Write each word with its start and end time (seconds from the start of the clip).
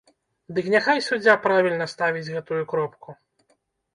Дык 0.57 0.69
няхай 0.75 1.01
суддзя 1.07 1.35
правільна 1.43 1.85
ставіць 1.93 2.31
гэтую 2.37 2.63
кропку! 2.75 3.09